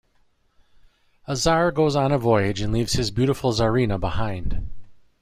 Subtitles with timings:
[1.27, 4.67] A tsar goes on a voyage and leaves his beautiful tsarina behind.